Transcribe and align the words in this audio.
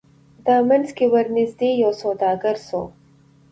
په 0.43 0.43
دامنځ 0.47 0.87
کي 0.97 1.05
ورنیژدې 1.13 1.69
یو 1.83 1.91
سوداګر 2.01 2.55
سو 2.67 2.81